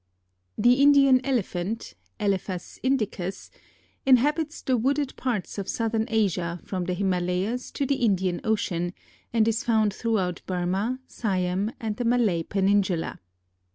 _)The 0.63 0.81
Indian 0.81 1.23
Elephant 1.23 1.93
(Elephas 2.19 2.79
indicus) 2.81 3.51
inhabits 4.03 4.63
the 4.63 4.75
wooded 4.75 5.15
parts 5.15 5.59
of 5.59 5.69
Southern 5.69 6.05
Asia 6.07 6.59
from 6.63 6.85
the 6.85 6.95
Himalayas 6.95 7.69
to 7.69 7.85
the 7.85 7.97
Indian 7.97 8.41
Ocean, 8.43 8.93
and 9.31 9.47
is 9.47 9.63
found 9.63 9.93
throughout 9.93 10.41
Burmah, 10.47 10.97
Siam 11.05 11.69
and 11.79 11.97
the 11.97 12.05
Malay 12.05 12.41
Peninsula. 12.41 13.19